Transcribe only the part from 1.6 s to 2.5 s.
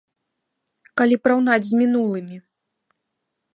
з мінулымі.